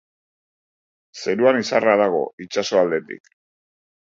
[1.25, 3.35] Zeruan izarra dago itsaso aldetik.